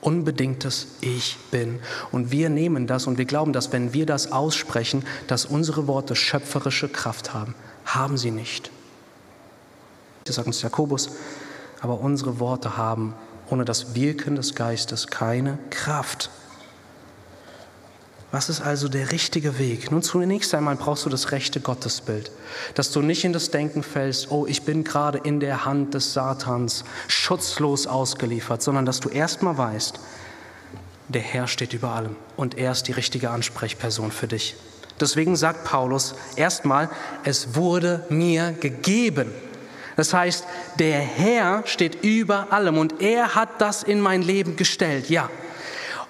[0.01, 1.79] Unbedingtes Ich bin.
[2.11, 6.17] Und wir nehmen das und wir glauben, dass wenn wir das aussprechen, dass unsere Worte
[6.17, 7.55] schöpferische Kraft haben.
[7.85, 8.73] Haben sie nicht.
[10.25, 11.11] Das sagt uns Jakobus.
[11.81, 13.15] Aber unsere Worte haben
[13.49, 16.31] ohne das Wirken des Geistes keine Kraft.
[18.33, 19.91] Was ist also der richtige Weg?
[19.91, 22.31] Nun, zunächst einmal brauchst du das rechte Gottesbild,
[22.75, 26.15] dass du nicht in das Denken fällst, oh, ich bin gerade in der Hand des
[26.15, 30.01] Satans schutzlos ausgeliefert, sondern dass du erstmal weißt,
[31.09, 34.57] der Herr steht über allem und er ist die richtige Ansprechperson für dich.
[34.99, 36.89] Deswegen sagt Paulus erstmal,
[37.25, 39.31] es wurde mir gegeben.
[39.97, 40.47] Das heißt,
[40.79, 45.11] der Herr steht über allem und er hat das in mein Leben gestellt.
[45.11, 45.29] Ja,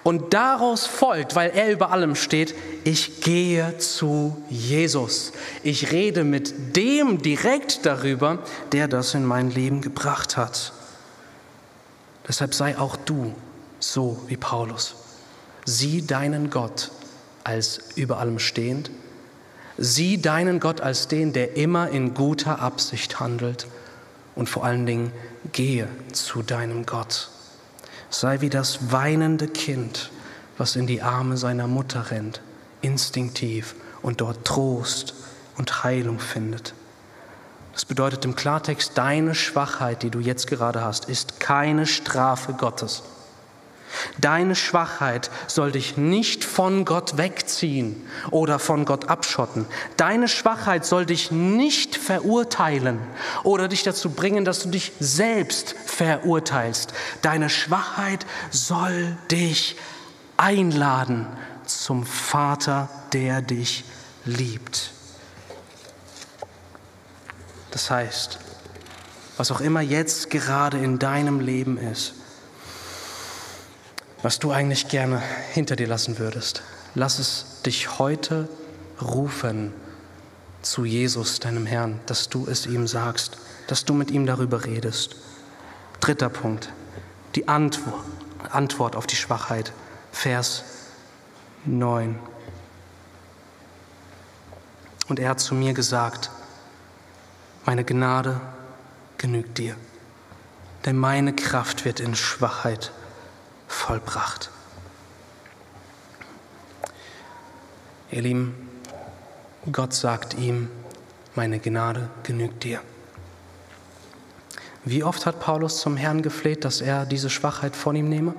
[0.03, 5.31] und daraus folgt, weil er über allem steht, ich gehe zu Jesus.
[5.63, 8.39] Ich rede mit dem direkt darüber,
[8.73, 10.73] der das in mein Leben gebracht hat.
[12.27, 13.33] Deshalb sei auch du
[13.79, 14.95] so wie Paulus.
[15.65, 16.91] Sieh deinen Gott
[17.43, 18.91] als über allem stehend.
[19.77, 23.67] Sieh deinen Gott als den, der immer in guter Absicht handelt.
[24.35, 25.11] Und vor allen Dingen
[25.51, 27.29] gehe zu deinem Gott.
[28.13, 30.11] Sei wie das weinende Kind,
[30.59, 32.41] was in die Arme seiner Mutter rennt,
[32.81, 33.73] instinktiv
[34.03, 35.15] und dort Trost
[35.57, 36.75] und Heilung findet.
[37.73, 43.01] Das bedeutet im Klartext, deine Schwachheit, die du jetzt gerade hast, ist keine Strafe Gottes.
[44.19, 49.65] Deine Schwachheit soll dich nicht von Gott wegziehen oder von Gott abschotten.
[49.97, 52.99] Deine Schwachheit soll dich nicht verurteilen
[53.43, 56.93] oder dich dazu bringen, dass du dich selbst verurteilst.
[57.21, 59.75] Deine Schwachheit soll dich
[60.37, 61.27] einladen
[61.65, 63.83] zum Vater, der dich
[64.25, 64.91] liebt.
[67.71, 68.39] Das heißt,
[69.37, 72.13] was auch immer jetzt gerade in deinem Leben ist,
[74.23, 76.63] was du eigentlich gerne hinter dir lassen würdest.
[76.95, 78.47] Lass es dich heute
[79.01, 79.73] rufen
[80.61, 85.17] zu Jesus, deinem Herrn, dass du es ihm sagst, dass du mit ihm darüber redest.
[85.99, 86.71] Dritter Punkt,
[87.35, 88.05] die Antwort,
[88.49, 89.73] Antwort auf die Schwachheit,
[90.13, 90.63] Vers
[91.65, 92.17] 9.
[95.09, 96.31] Und er hat zu mir gesagt,
[97.65, 98.39] meine Gnade
[99.17, 99.75] genügt dir,
[100.85, 102.93] denn meine Kraft wird in Schwachheit
[103.73, 104.49] vollbracht.
[108.11, 108.69] Ihr Lieben,
[109.71, 110.69] Gott sagt ihm,
[111.35, 112.79] meine Gnade genügt dir.
[114.85, 118.35] Wie oft hat Paulus zum Herrn gefleht, dass er diese Schwachheit von ihm nehme?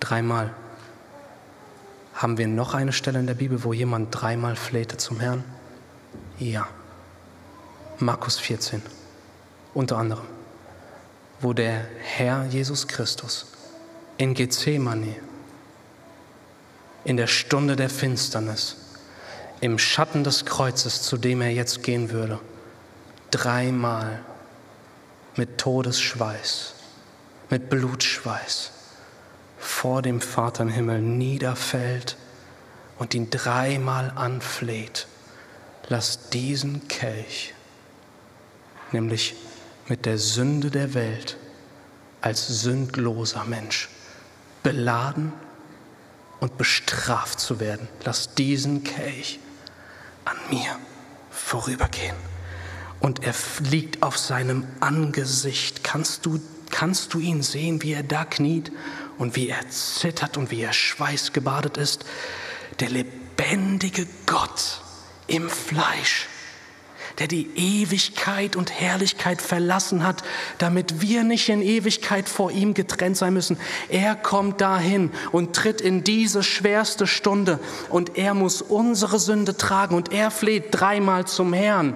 [0.00, 0.52] Dreimal.
[2.14, 5.44] Haben wir noch eine Stelle in der Bibel, wo jemand dreimal flehte zum Herrn?
[6.38, 6.68] Ja.
[7.98, 8.82] Markus 14.
[9.74, 10.26] Unter anderem.
[11.40, 13.46] Wo der Herr Jesus Christus
[14.18, 15.16] in Gethsemane,
[17.04, 18.76] in der Stunde der Finsternis,
[19.60, 22.38] im Schatten des Kreuzes, zu dem er jetzt gehen würde,
[23.30, 24.20] dreimal
[25.36, 26.74] mit Todesschweiß,
[27.50, 28.72] mit Blutschweiß
[29.58, 32.16] vor dem Vater im Himmel niederfällt
[32.98, 35.06] und ihn dreimal anfleht,
[35.88, 37.54] lass diesen Kelch,
[38.92, 39.34] nämlich
[39.88, 41.36] mit der Sünde der Welt
[42.20, 43.88] als sündloser Mensch,
[44.68, 45.32] beladen
[46.40, 49.40] und bestraft zu werden, lass diesen Kelch
[50.26, 50.76] an mir
[51.30, 52.14] vorübergehen
[53.00, 55.84] und er liegt auf seinem Angesicht.
[55.84, 56.38] Kannst du,
[56.70, 58.70] kannst du ihn sehen, wie er da kniet
[59.16, 62.04] und wie er zittert und wie er schweißgebadet ist?
[62.78, 64.82] Der lebendige Gott
[65.28, 66.26] im Fleisch
[67.18, 70.22] der die Ewigkeit und Herrlichkeit verlassen hat,
[70.58, 73.58] damit wir nicht in Ewigkeit vor ihm getrennt sein müssen.
[73.88, 79.96] Er kommt dahin und tritt in diese schwerste Stunde und er muss unsere Sünde tragen
[79.96, 81.94] und er fleht dreimal zum Herrn.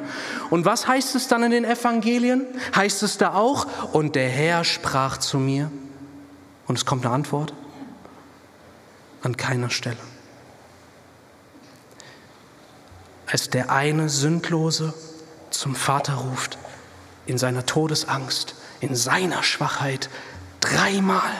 [0.50, 2.46] Und was heißt es dann in den Evangelien?
[2.74, 5.70] Heißt es da auch, und der Herr sprach zu mir?
[6.66, 7.54] Und es kommt eine Antwort?
[9.22, 9.98] An keiner Stelle.
[13.26, 14.92] Als der eine Sündlose
[15.52, 16.58] zum Vater ruft,
[17.26, 20.10] in seiner Todesangst, in seiner Schwachheit,
[20.60, 21.30] dreimal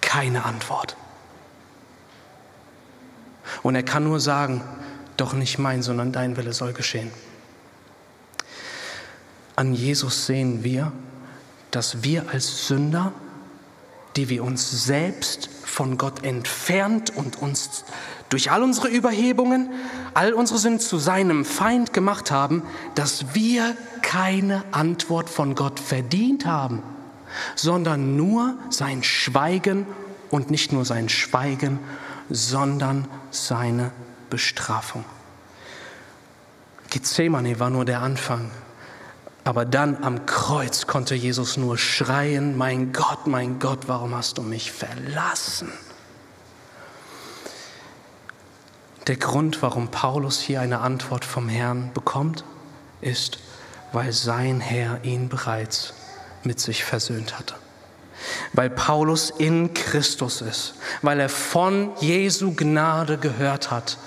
[0.00, 0.96] keine Antwort.
[3.62, 4.62] Und er kann nur sagen,
[5.16, 7.10] doch nicht mein, sondern dein Wille soll geschehen.
[9.56, 10.92] An Jesus sehen wir,
[11.70, 13.12] dass wir als Sünder,
[14.16, 17.84] die wir uns selbst von Gott entfernt und uns
[18.30, 19.70] durch all unsere Überhebungen,
[20.14, 22.62] all unsere Sünden zu seinem Feind gemacht haben,
[22.94, 26.82] dass wir keine Antwort von Gott verdient haben,
[27.56, 29.86] sondern nur sein Schweigen
[30.30, 31.80] und nicht nur sein Schweigen,
[32.30, 33.90] sondern seine
[34.30, 35.04] Bestrafung.
[36.88, 38.50] Gethsemane war nur der Anfang.
[39.42, 44.42] Aber dann am Kreuz konnte Jesus nur schreien, mein Gott, mein Gott, warum hast du
[44.42, 45.72] mich verlassen?
[49.10, 52.44] Der Grund, warum Paulus hier eine Antwort vom Herrn bekommt,
[53.00, 53.40] ist,
[53.90, 55.94] weil sein Herr ihn bereits
[56.44, 57.56] mit sich versöhnt hatte.
[58.52, 63.98] Weil Paulus in Christus ist, weil er von Jesu Gnade gehört hat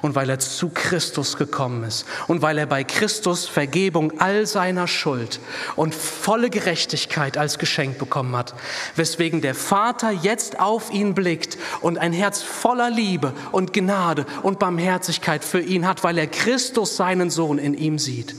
[0.00, 4.88] und weil er zu Christus gekommen ist und weil er bei Christus Vergebung all seiner
[4.88, 5.40] Schuld
[5.76, 8.54] und volle Gerechtigkeit als Geschenk bekommen hat,
[8.96, 14.58] weswegen der Vater jetzt auf ihn blickt und ein Herz voller Liebe und Gnade und
[14.58, 18.34] Barmherzigkeit für ihn hat, weil er Christus seinen Sohn in ihm sieht.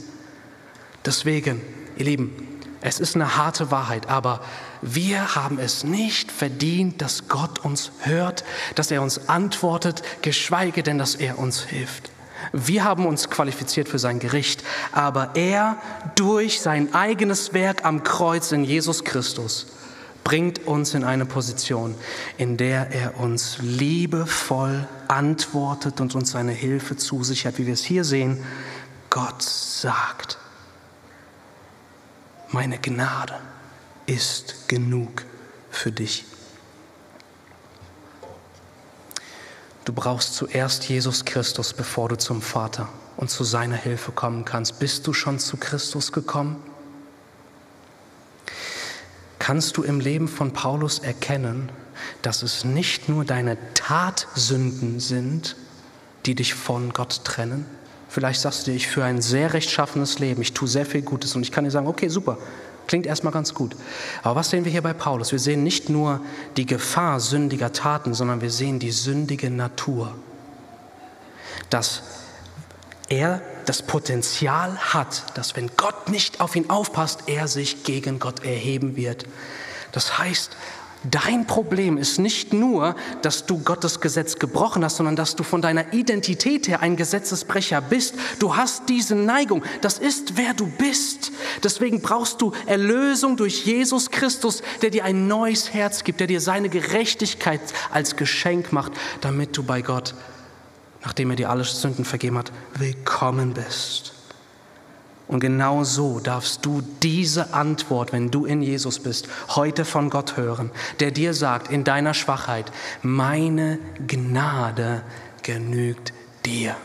[1.04, 1.60] Deswegen,
[1.96, 2.53] ihr Lieben,
[2.84, 4.40] es ist eine harte Wahrheit, aber
[4.82, 8.44] wir haben es nicht verdient, dass Gott uns hört,
[8.74, 12.10] dass er uns antwortet, geschweige denn, dass er uns hilft.
[12.52, 15.78] Wir haben uns qualifiziert für sein Gericht, aber er
[16.14, 19.66] durch sein eigenes Werk am Kreuz in Jesus Christus
[20.22, 21.94] bringt uns in eine Position,
[22.36, 28.04] in der er uns liebevoll antwortet und uns seine Hilfe zusichert, wie wir es hier
[28.04, 28.44] sehen.
[29.08, 30.36] Gott sagt,
[32.54, 33.34] meine Gnade
[34.06, 35.24] ist genug
[35.70, 36.24] für dich.
[39.84, 44.78] Du brauchst zuerst Jesus Christus, bevor du zum Vater und zu seiner Hilfe kommen kannst.
[44.78, 46.62] Bist du schon zu Christus gekommen?
[49.40, 51.72] Kannst du im Leben von Paulus erkennen,
[52.22, 55.56] dass es nicht nur deine Tatsünden sind,
[56.24, 57.66] die dich von Gott trennen,
[58.14, 61.34] Vielleicht sagst du dir, ich führe ein sehr rechtschaffenes Leben, ich tue sehr viel Gutes
[61.34, 62.38] und ich kann dir sagen, okay, super,
[62.86, 63.74] klingt erstmal ganz gut.
[64.22, 65.32] Aber was sehen wir hier bei Paulus?
[65.32, 66.20] Wir sehen nicht nur
[66.56, 70.14] die Gefahr sündiger Taten, sondern wir sehen die sündige Natur.
[71.70, 72.02] Dass
[73.08, 78.44] er das Potenzial hat, dass wenn Gott nicht auf ihn aufpasst, er sich gegen Gott
[78.44, 79.26] erheben wird.
[79.90, 80.56] Das heißt,
[81.10, 85.60] Dein Problem ist nicht nur, dass du Gottes Gesetz gebrochen hast, sondern dass du von
[85.60, 88.14] deiner Identität her ein Gesetzesbrecher bist.
[88.38, 89.62] Du hast diese Neigung.
[89.82, 91.30] Das ist, wer du bist.
[91.62, 96.40] Deswegen brauchst du Erlösung durch Jesus Christus, der dir ein neues Herz gibt, der dir
[96.40, 100.14] seine Gerechtigkeit als Geschenk macht, damit du bei Gott,
[101.02, 104.13] nachdem er dir alle Sünden vergeben hat, willkommen bist.
[105.26, 110.36] Und genau so darfst du diese Antwort, wenn du in Jesus bist, heute von Gott
[110.36, 110.70] hören,
[111.00, 112.70] der dir sagt in deiner Schwachheit,
[113.02, 115.02] meine Gnade
[115.42, 116.12] genügt
[116.44, 116.76] dir.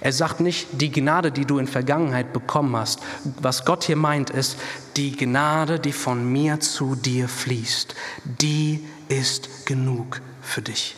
[0.00, 3.00] Er sagt nicht die Gnade, die du in Vergangenheit bekommen hast.
[3.40, 4.58] Was Gott hier meint, ist
[4.96, 7.94] die Gnade, die von mir zu dir fließt.
[8.24, 10.96] Die ist genug für dich.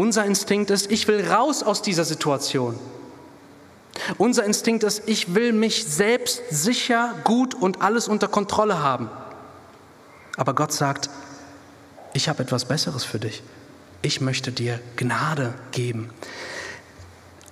[0.00, 2.78] Unser Instinkt ist, ich will raus aus dieser Situation.
[4.16, 9.10] Unser Instinkt ist, ich will mich selbst sicher, gut und alles unter Kontrolle haben.
[10.38, 11.10] Aber Gott sagt,
[12.14, 13.42] ich habe etwas Besseres für dich.
[14.00, 16.08] Ich möchte dir Gnade geben.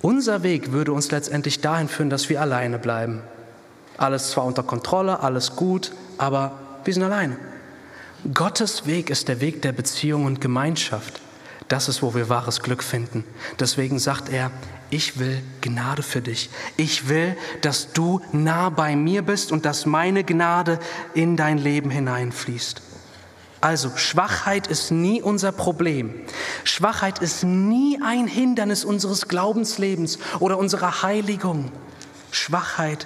[0.01, 3.21] Unser Weg würde uns letztendlich dahin führen, dass wir alleine bleiben.
[3.95, 7.37] Alles zwar unter Kontrolle, alles gut, aber wir sind alleine.
[8.33, 11.21] Gottes Weg ist der Weg der Beziehung und Gemeinschaft.
[11.69, 13.23] Das ist, wo wir wahres Glück finden.
[13.59, 14.51] Deswegen sagt er,
[14.89, 16.49] ich will Gnade für dich.
[16.77, 20.79] Ich will, dass du nah bei mir bist und dass meine Gnade
[21.13, 22.81] in dein Leben hineinfließt.
[23.61, 26.15] Also Schwachheit ist nie unser Problem.
[26.63, 31.71] Schwachheit ist nie ein Hindernis unseres Glaubenslebens oder unserer Heiligung.
[32.31, 33.05] Schwachheit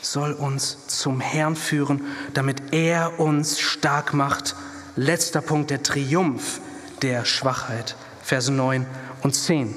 [0.00, 2.00] soll uns zum Herrn führen,
[2.34, 4.56] damit er uns stark macht.
[4.96, 6.61] Letzter Punkt, der Triumph
[7.02, 7.96] der Schwachheit.
[8.22, 8.86] Verse 9
[9.22, 9.74] und 10.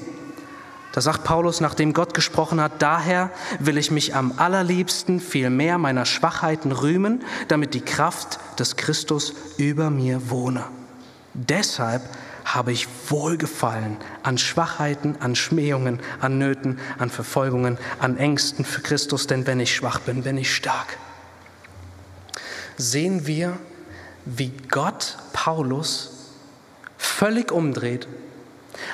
[0.92, 5.76] Da sagt Paulus, nachdem Gott gesprochen hat, daher will ich mich am allerliebsten viel mehr
[5.76, 10.64] meiner Schwachheiten rühmen, damit die Kraft des Christus über mir wohne.
[11.34, 12.02] Deshalb
[12.46, 19.26] habe ich Wohlgefallen an Schwachheiten, an Schmähungen, an Nöten, an Verfolgungen, an Ängsten für Christus,
[19.26, 20.96] denn wenn ich schwach bin, bin ich stark.
[22.78, 23.58] Sehen wir,
[24.24, 26.15] wie Gott Paulus
[26.98, 28.06] völlig umdreht.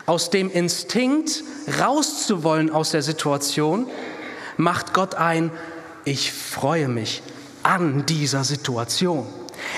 [0.06, 1.42] Aus dem Instinkt
[1.80, 3.86] rauszuwollen aus der Situation,
[4.56, 5.50] macht Gott ein,
[6.04, 7.22] ich freue mich
[7.62, 9.26] an dieser Situation.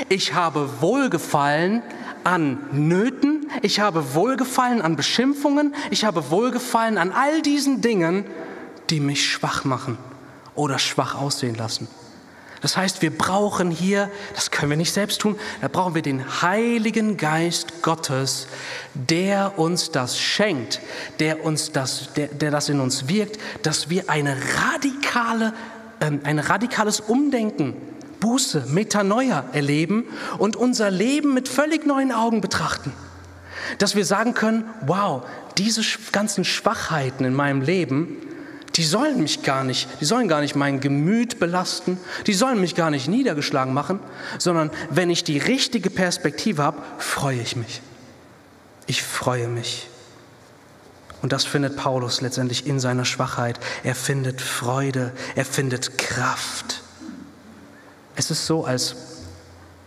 [0.09, 1.83] Ich habe Wohlgefallen
[2.25, 8.25] an Nöten, ich habe Wohlgefallen an Beschimpfungen, ich habe Wohlgefallen an all diesen Dingen,
[8.91, 9.99] die mich schwach machen
[10.55, 11.89] oder schwach aussehen lassen.
[12.65, 16.41] Das heißt, wir brauchen hier, das können wir nicht selbst tun, da brauchen wir den
[16.41, 18.47] Heiligen Geist Gottes,
[18.95, 20.81] der uns das schenkt,
[21.21, 24.35] der, uns das, der, der das in uns wirkt, dass wir eine
[24.73, 25.53] radikale,
[26.01, 27.75] äh, ein radikales Umdenken,
[28.21, 30.07] Buße, Metanoia erleben
[30.39, 32.95] und unser Leben mit völlig neuen Augen betrachten.
[33.77, 35.23] Dass wir sagen können, wow,
[35.59, 38.17] diese ganzen Schwachheiten in meinem Leben,
[38.77, 42.75] die sollen mich gar nicht, die sollen gar nicht mein Gemüt belasten, die sollen mich
[42.75, 44.01] gar nicht niedergeschlagen machen,
[44.39, 47.81] sondern wenn ich die richtige Perspektive habe, freue ich mich.
[48.87, 49.89] Ich freue mich.
[51.23, 53.59] Und das findet Paulus letztendlich in seiner Schwachheit.
[53.83, 56.83] Er findet Freude, er findet Kraft.
[58.17, 58.97] Es ist so, als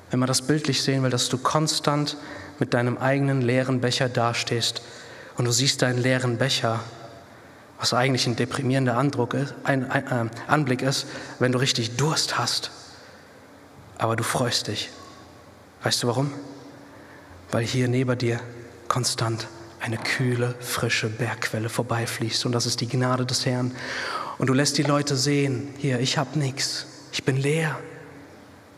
[0.10, 2.18] wenn man das bildlich sehen will, dass du konstant
[2.60, 4.82] mit deinem eigenen leeren Becher dastehst
[5.36, 6.80] und du siehst deinen leeren Becher
[7.80, 9.00] was eigentlich ein deprimierender
[9.34, 11.06] ist, ein, ein, äh, Anblick ist,
[11.40, 12.72] wenn du richtig Durst hast.
[13.98, 14.90] Aber du freust dich.
[15.84, 16.32] Weißt du warum?
[17.52, 18.40] Weil hier neben dir
[18.88, 19.48] konstant
[19.80, 22.46] eine kühle, frische Bergquelle vorbeifließt.
[22.46, 23.74] Und das ist die Gnade des Herrn.
[24.38, 27.78] Und du lässt die Leute sehen, hier, ich habe nichts, ich bin leer.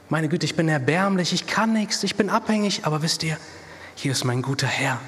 [0.10, 3.38] Meine Güte, ich bin erbärmlich, ich kann nichts, ich bin abhängig, aber wisst ihr,
[3.95, 5.00] hier ist mein guter Herr.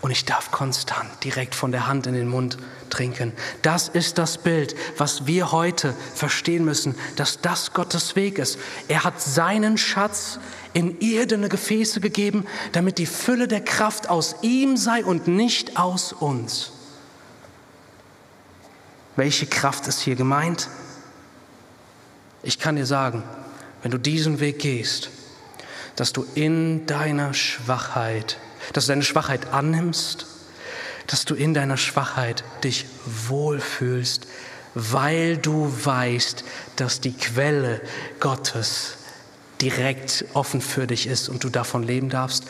[0.00, 2.58] Und ich darf konstant direkt von der Hand in den Mund
[2.94, 3.32] trinken.
[3.62, 8.58] Das ist das Bild, was wir heute verstehen müssen, dass das Gottes Weg ist.
[8.88, 10.38] Er hat seinen Schatz
[10.72, 16.12] in irdene Gefäße gegeben, damit die Fülle der Kraft aus ihm sei und nicht aus
[16.12, 16.72] uns.
[19.16, 20.68] Welche Kraft ist hier gemeint?
[22.42, 23.22] Ich kann dir sagen,
[23.82, 25.10] wenn du diesen Weg gehst,
[25.96, 28.38] dass du in deiner Schwachheit
[28.72, 30.26] dass du deine Schwachheit annimmst,
[31.06, 32.86] dass du in deiner Schwachheit dich
[33.28, 34.26] wohlfühlst,
[34.74, 36.44] weil du weißt,
[36.76, 37.80] dass die Quelle
[38.20, 38.98] Gottes
[39.60, 42.44] direkt offen für dich ist und du davon leben darfst.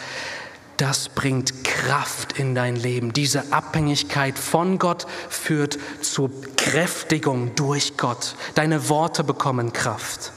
[0.77, 3.13] Das bringt Kraft in dein Leben.
[3.13, 8.35] Diese Abhängigkeit von Gott führt zur Kräftigung durch Gott.
[8.57, 10.33] Deine Worte bekommen Kraft.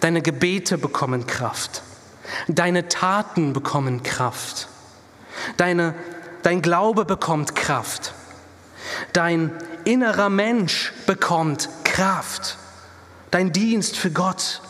[0.00, 1.82] Deine Gebete bekommen Kraft.
[2.46, 4.68] Deine Taten bekommen Kraft.
[5.56, 5.94] Deine,
[6.46, 8.14] dein Glaube bekommt Kraft.
[9.12, 9.50] Dein
[9.84, 12.56] innerer Mensch bekommt Kraft.
[13.32, 14.60] Dein Dienst für Gott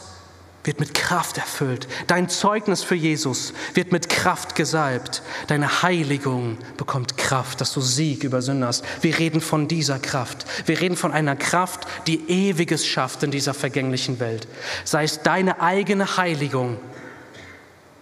[0.64, 1.86] wird mit Kraft erfüllt.
[2.06, 5.22] Dein Zeugnis für Jesus wird mit Kraft gesalbt.
[5.48, 8.82] Deine Heiligung bekommt Kraft, dass du Sieg über Sünder hast.
[9.02, 10.46] Wir reden von dieser Kraft.
[10.64, 14.48] Wir reden von einer Kraft, die Ewiges schafft in dieser vergänglichen Welt.
[14.84, 16.78] Sei es deine eigene Heiligung,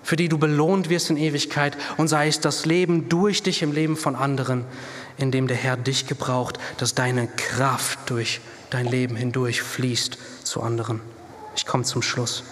[0.04, 3.72] für die du belohnt wirst in Ewigkeit, und sei es das Leben durch dich im
[3.72, 4.64] Leben von anderen,
[5.16, 8.40] in dem der Herr dich gebraucht, dass deine Kraft durch
[8.70, 11.00] dein Leben hindurch fließt zu anderen.
[11.56, 12.44] Ich komme zum Schluss.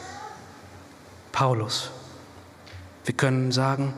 [1.32, 1.90] Paulus.
[3.05, 3.94] Wir können sagen,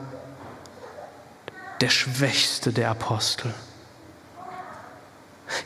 [1.81, 3.53] der schwächste der Apostel.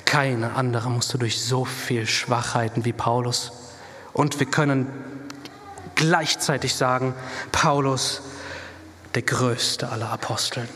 [0.06, 3.52] Keine andere musste durch so viel Schwachheiten wie Paulus.
[4.12, 4.88] Und wir können
[6.00, 7.14] gleichzeitig sagen,
[7.52, 8.22] Paulus,
[9.16, 10.70] der größte aller Aposteln.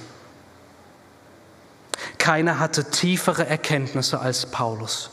[2.18, 5.12] Keiner hatte tiefere Erkenntnisse als Paulus.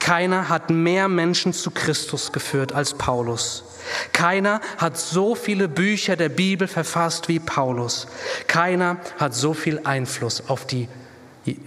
[0.00, 3.64] Keiner hat mehr Menschen zu Christus geführt als Paulus.
[4.12, 8.08] Keiner hat so viele Bücher der Bibel verfasst wie Paulus.
[8.48, 10.88] Keiner hat so viel Einfluss auf die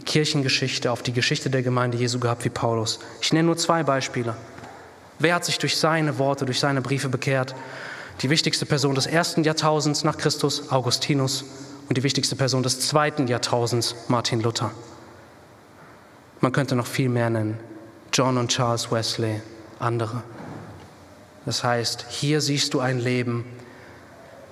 [0.06, 3.00] Kirchengeschichte, auf die Geschichte der Gemeinde Jesu gehabt wie Paulus.
[3.22, 4.36] Ich nenne nur zwei Beispiele.
[5.20, 7.56] Wer hat sich durch seine Worte, durch seine Briefe bekehrt?
[8.22, 11.46] Die wichtigste Person des ersten Jahrtausends nach Christus, Augustinus,
[11.88, 14.72] und die wichtigste Person des zweiten Jahrtausends, Martin Luther.
[16.40, 17.60] Man könnte noch viel mehr nennen.
[18.12, 19.42] John und Charles Wesley,
[19.80, 20.24] andere.
[21.46, 23.46] Das heißt, hier siehst du ein Leben.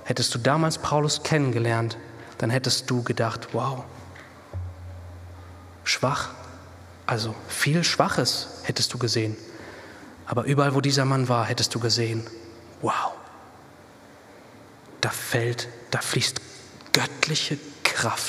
[0.03, 1.97] Hättest du damals Paulus kennengelernt,
[2.37, 3.83] dann hättest du gedacht, wow,
[5.83, 6.29] schwach,
[7.05, 9.37] also viel Schwaches hättest du gesehen.
[10.25, 12.25] Aber überall, wo dieser Mann war, hättest du gesehen,
[12.81, 13.11] wow,
[15.01, 16.39] da fällt, da fließt
[16.93, 18.21] göttliche Kraft